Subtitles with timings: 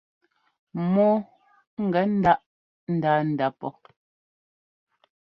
[0.93, 1.15] Mɔɔ
[1.91, 2.39] gɛ ńdáʼ
[2.93, 3.71] ńdanda pɔ́.